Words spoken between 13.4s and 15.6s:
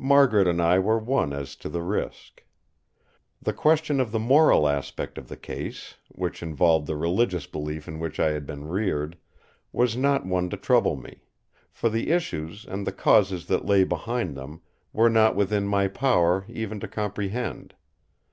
that lay behind them, were not